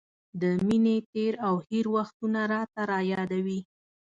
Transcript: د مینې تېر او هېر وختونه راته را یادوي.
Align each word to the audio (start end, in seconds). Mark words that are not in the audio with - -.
د 0.41 0.43
مینې 0.67 0.97
تېر 1.13 1.33
او 1.47 1.55
هېر 1.69 1.85
وختونه 1.95 2.41
راته 2.53 2.81
را 2.89 2.99
یادوي. 3.13 3.59